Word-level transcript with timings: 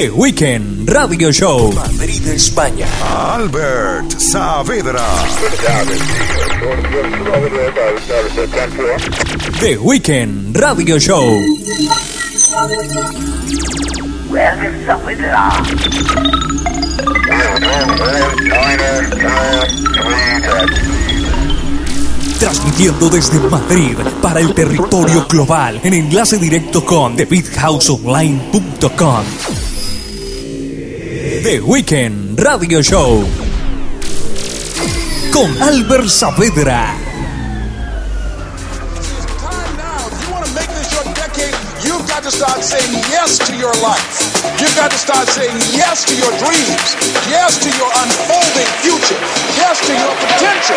The 0.00 0.08
Weekend 0.08 0.88
Radio 0.88 1.28
Show. 1.30 1.74
Madrid, 1.74 2.26
España. 2.28 2.86
Albert 3.04 4.18
Saavedra. 4.18 5.04
The 9.60 9.76
Weekend 9.76 10.56
Radio 10.56 10.98
Show. 10.98 11.38
Transmitiendo 22.38 23.10
desde 23.10 23.38
Madrid 23.50 23.98
para 24.22 24.40
el 24.40 24.54
territorio 24.54 25.26
global 25.28 25.78
en 25.84 25.92
enlace 25.92 26.38
directo 26.38 26.86
con 26.86 27.16
TheBigHouseOnline.com. 27.16 29.69
The 31.42 31.58
Weekend 31.60 32.38
Radio 32.38 32.82
Show 32.82 33.26
con 35.30 35.56
Albert 35.62 36.06
Saavedra. 36.06 36.92
you've 41.82 42.06
got 42.06 42.22
to 42.22 42.30
start 42.30 42.62
saying 42.62 42.92
yes 43.08 43.38
to 43.38 43.56
your 43.56 43.72
life. 43.80 44.36
You've 44.60 44.76
got 44.76 44.90
to 44.90 44.98
start 44.98 45.28
saying 45.28 45.56
yes 45.72 46.04
to 46.04 46.14
your 46.14 46.30
dreams, 46.36 46.94
yes 47.32 47.56
to 47.56 47.70
your 47.72 47.88
unfolding 47.88 48.68
future, 48.84 49.16
yes 49.56 49.80
to 49.86 49.92
your 49.96 50.14
potential. 50.20 50.76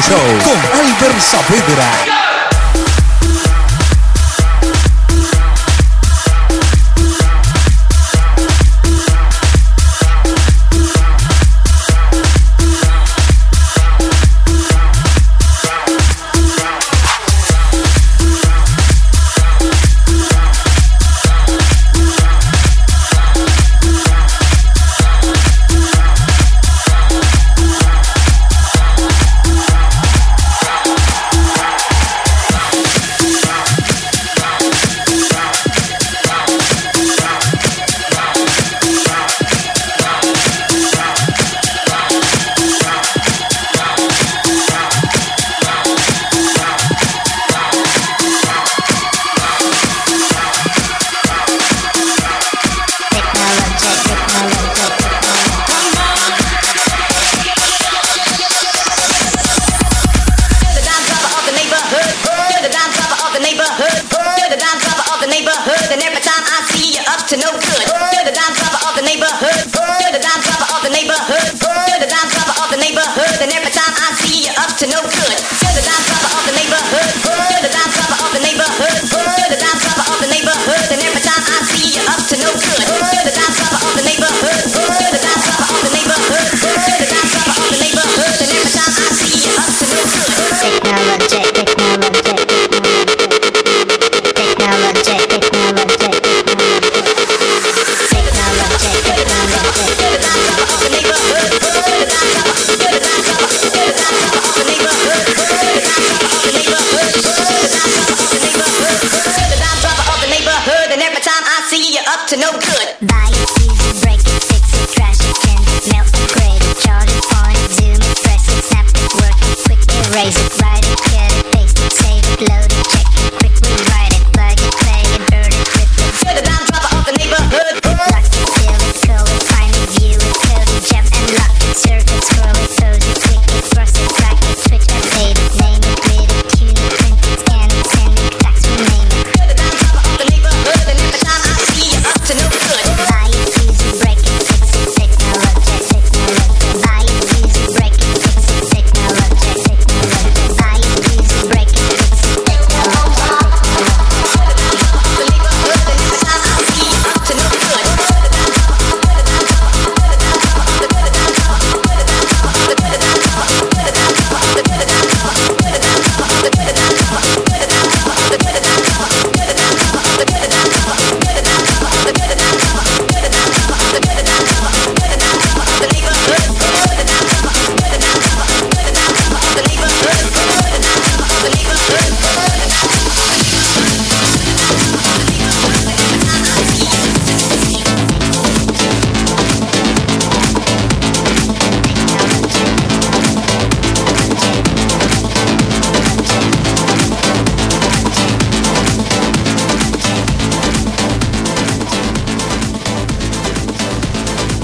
Show 0.00 0.16
con 0.44 0.80
Albert 0.80 1.20
Saavedra. 1.20 2.19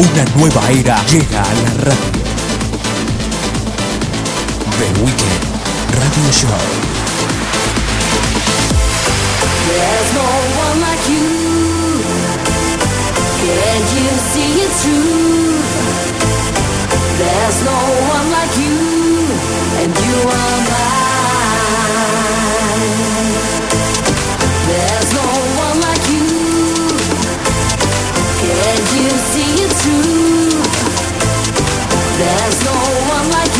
Una 0.00 0.24
nueva 0.34 0.62
era 0.70 0.96
llega 1.10 1.42
a 1.42 1.52
la 1.62 1.72
radio. 1.84 2.22
The 4.78 4.88
Weekend 5.02 5.44
Radio 5.92 6.32
Show. 6.32 6.48
There's 9.68 10.10
no 10.14 10.28
one 10.64 10.80
like 10.80 11.04
you. 11.06 11.28
Can 13.44 13.80
you 13.94 14.08
see 14.30 14.52
it 14.64 14.72
through? 14.80 15.60
There's 17.18 17.58
no 17.62 17.80
one 18.08 18.30
like 18.30 18.56
you, 18.56 18.78
and 19.80 19.92
you 20.06 20.16
are 20.40 20.60
mine. 20.70 21.10
There's 24.66 25.10
no 25.12 25.28
one 25.60 25.78
like 25.82 26.08
you. 26.08 26.24
Can 28.40 28.80
you 28.96 29.10
see 29.30 29.39
There's 32.20 32.64
no 32.64 32.74
one 33.14 33.30
like 33.30 33.54
you, 33.58 33.59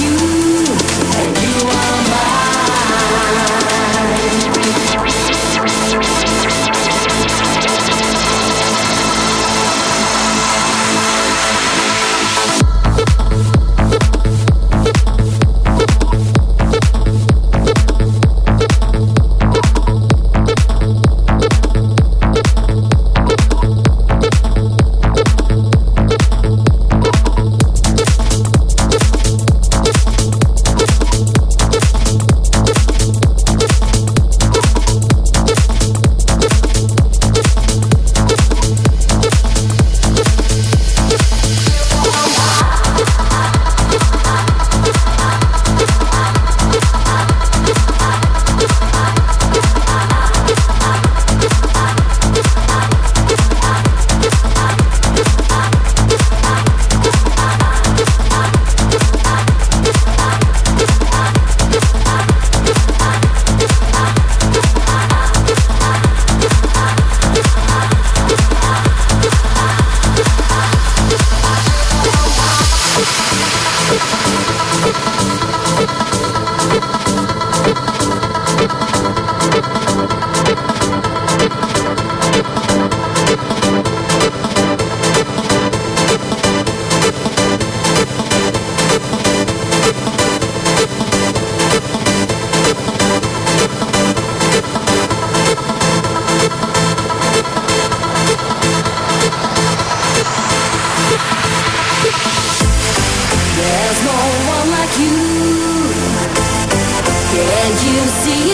you 107.70 108.02
see. 108.22 108.50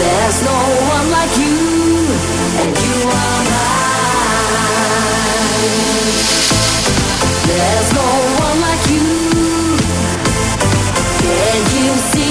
There's 0.00 0.38
no 0.42 0.58
one 0.96 1.10
like 1.10 1.34
you, 1.38 1.56
and 2.62 2.72
you 2.84 2.96
are 3.08 3.40
mine. 3.50 4.60
There's 7.48 7.90
no 8.00 8.08
one 8.44 8.58
like 8.60 8.84
you. 8.94 9.08
Can 11.22 11.60
you 11.76 11.94
see? 12.10 12.30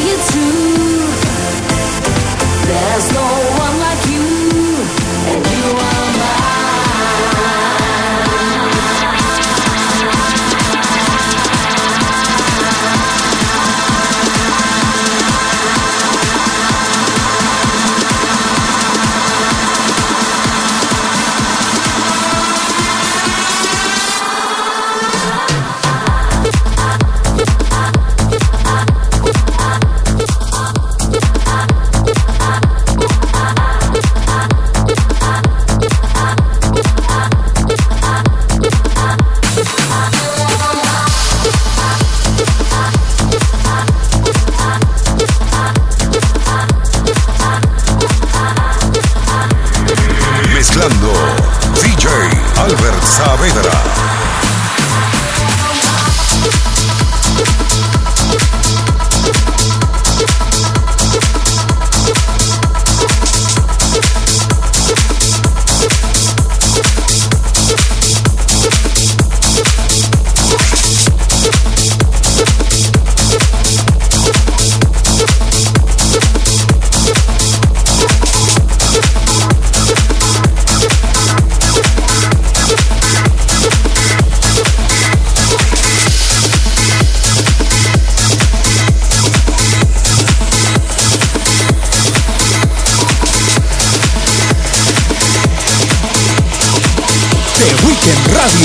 There's 2.69 3.07
no 3.13 3.27
one 3.65 3.75
like 3.79 4.03
you, 4.13 4.27
and 5.31 5.41
you 5.48 5.77
are. 5.77 5.99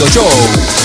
Radio 0.04 0.20
Show. 0.20 0.83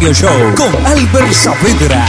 Radio 0.00 0.14
Show 0.14 0.54
con 0.54 0.86
Albert 0.86 1.30
Saavedra. 1.30 2.06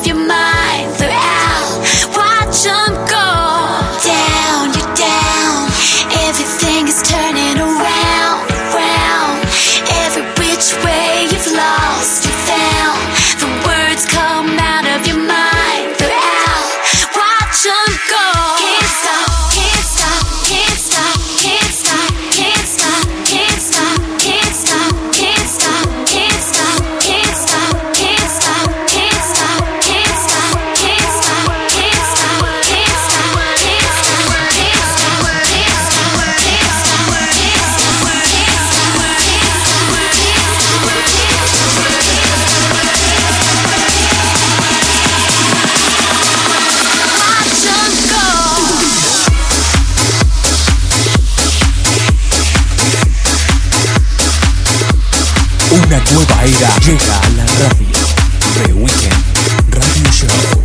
of 0.00 0.06
your 0.06 0.16
mind. 0.16 0.59
Nueva 56.12 56.44
era 56.44 56.76
llega 56.78 57.20
a 57.20 57.28
la 57.30 57.44
radio. 57.58 57.98
The 58.54 58.72
Weekend 58.72 59.24
Radio 59.70 60.12
Show. 60.12 60.59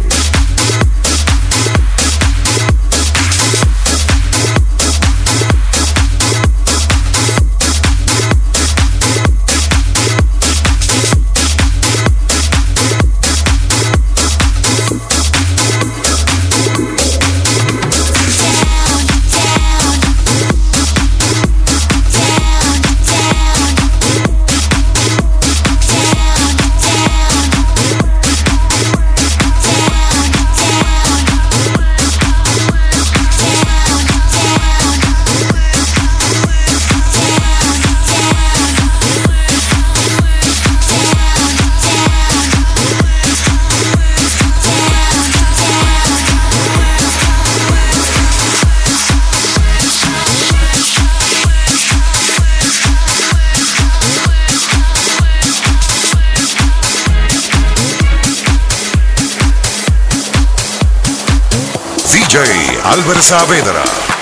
Álvaro 62.95 63.21
Saavedra. 63.21 64.14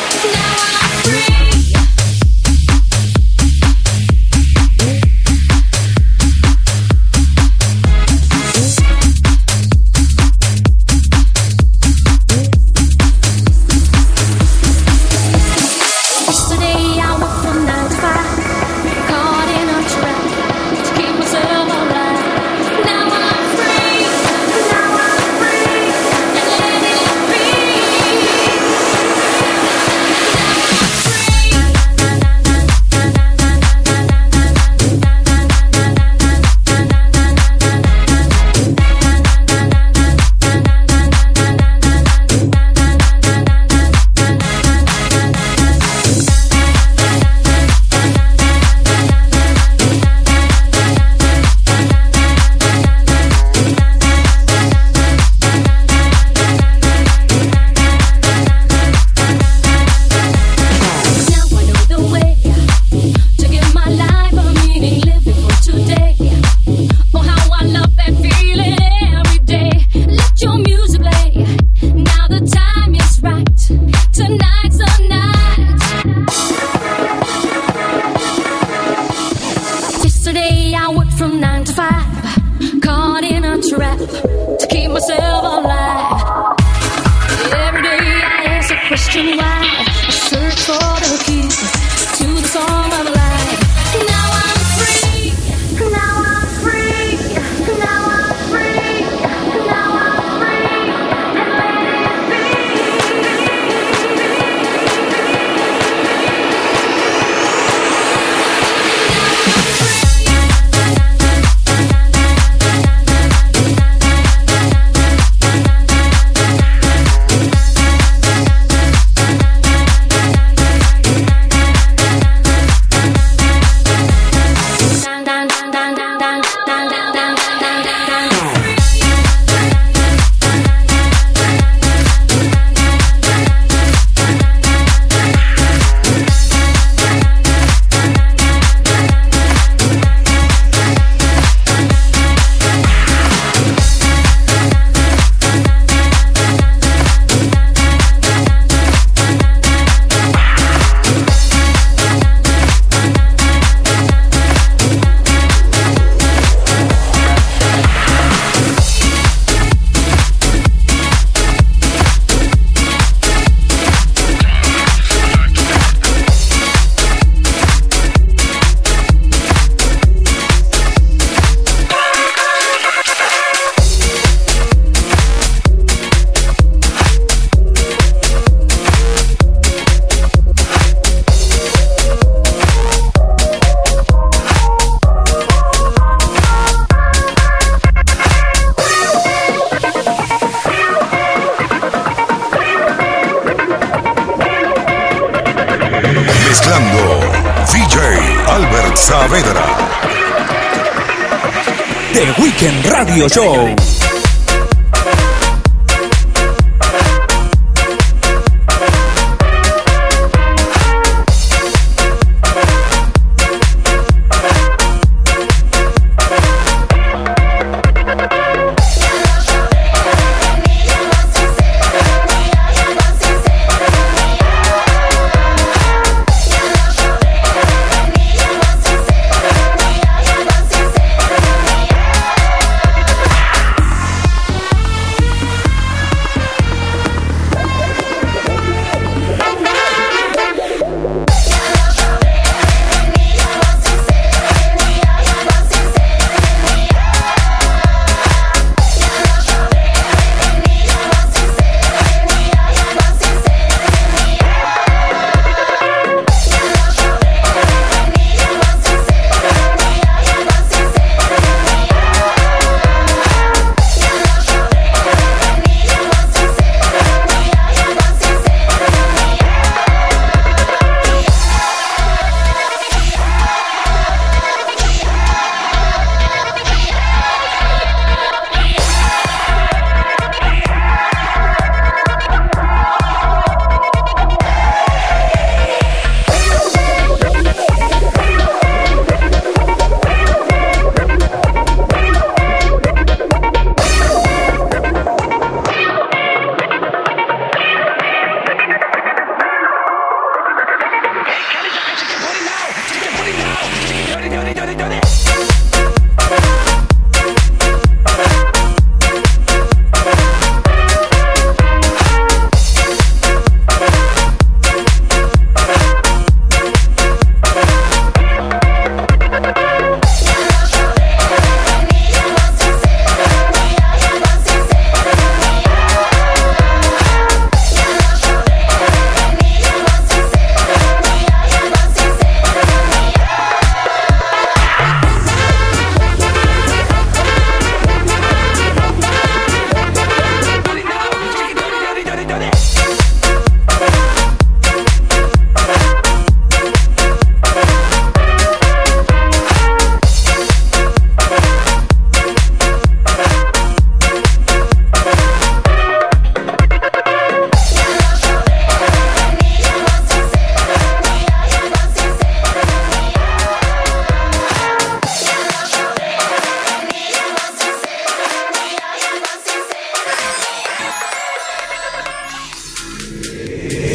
Show. 203.29 203.82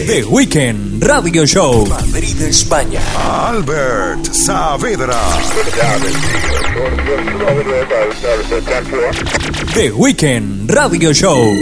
The 0.09 0.25
Weekend 0.25 1.05
Radio 1.05 1.45
Show. 1.45 1.85
Madrid, 1.87 2.41
España. 2.41 3.03
Albert 3.15 4.33
Saavedra. 4.33 5.21
The 9.75 9.93
Weekend 9.93 10.71
Radio 10.71 11.13
Show. 11.13 11.55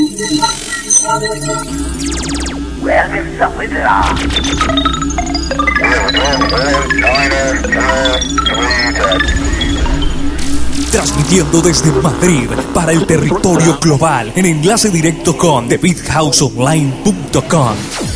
Transmitiendo 10.92 11.62
desde 11.62 11.90
Madrid 12.00 12.48
para 12.72 12.92
el 12.92 13.04
territorio 13.06 13.76
global 13.80 14.32
en 14.36 14.46
enlace 14.46 14.90
directo 14.90 15.36
con 15.36 15.68
TheBeatHouseOnline.com. 15.68 18.15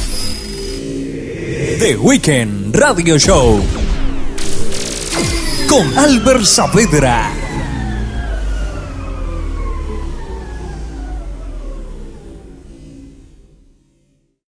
The 1.80 1.96
Weekend 1.96 2.76
Radio 2.76 3.18
Show. 3.18 3.58
Con 5.66 5.96
Albert 5.96 6.44
Saavedra. 6.44 7.39